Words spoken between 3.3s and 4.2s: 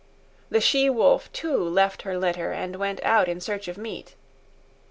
search of meat.